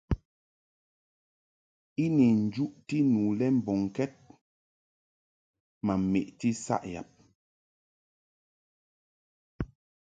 I 2.03 2.05
ni 2.15 2.27
njuʼti 2.43 2.97
nu 3.11 3.21
le 3.39 3.45
mbɔŋkɛd 3.57 4.11
ma 5.85 5.93
meʼti 6.11 6.49
saʼ 6.63 6.83
yab. 6.93 7.07